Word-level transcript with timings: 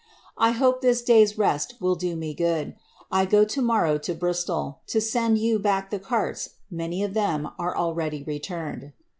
'I 0.39 0.51
hope 0.53 0.81
this 0.81 1.03
day's 1.03 1.37
rest 1.37 1.75
will 1.79 1.93
do 1.93 2.15
me 2.15 2.33
good. 2.33 2.73
1 3.09 3.27
go 3.27 3.45
to 3.45 3.61
morrow 3.61 3.99
to 3.99 4.15
Bristol, 4.15 4.79
to 4.87 4.99
send 4.99 5.37
joa 5.37 5.59
back 5.61 5.91
the 5.91 5.99
carts; 5.99 6.55
many 6.71 7.03
of 7.03 7.13
them 7.13 7.49
are 7.59 7.77
already 7.77 8.23
returned. 8.23 8.93